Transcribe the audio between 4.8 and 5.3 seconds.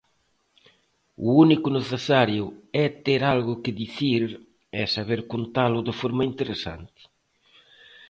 saber